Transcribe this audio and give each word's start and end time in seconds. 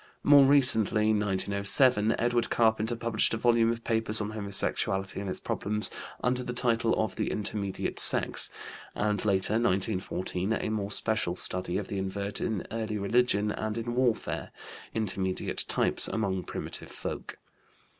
More 0.23 0.45
recently 0.47 1.13
(1907) 1.13 2.15
Edward 2.19 2.49
Carpenter 2.49 2.95
published 2.95 3.35
a 3.35 3.37
volume 3.37 3.71
of 3.71 3.83
papers 3.83 4.19
on 4.19 4.31
homosexuality 4.31 5.21
and 5.21 5.29
its 5.29 5.39
problems, 5.39 5.91
under 6.23 6.41
the 6.41 6.53
title 6.53 6.95
of 6.95 7.17
The 7.17 7.29
Intermediate 7.29 7.99
Sex, 7.99 8.49
and 8.95 9.23
later 9.23 9.53
(1914) 9.53 10.53
a 10.53 10.69
more 10.69 10.89
special 10.89 11.35
study 11.35 11.77
of 11.77 11.87
the 11.87 11.99
invert 11.99 12.41
in 12.41 12.65
early 12.71 12.97
religion 12.97 13.51
and 13.51 13.77
in 13.77 13.93
warfare, 13.93 14.49
Intermediate 14.95 15.65
Types 15.67 16.07
among 16.07 16.45
Primitive 16.45 16.89
Folk. 16.89 17.37